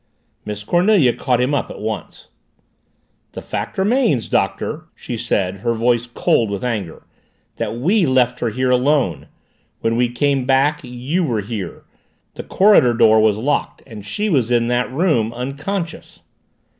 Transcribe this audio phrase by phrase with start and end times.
[0.45, 2.29] Miss Cornelia caught him up at once.
[3.33, 7.05] "The fact remains, Doctor," she said, her voice cold with anger,
[7.57, 9.27] "that we left her here alone.
[9.81, 11.83] When we came back you were here.
[12.33, 16.21] The corridor door was locked, and she was in that room unconscious!"